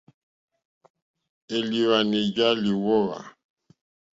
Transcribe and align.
Élìhwwànì 1.57 2.19
já 2.35 2.47
lyǒhwá. 2.63 3.17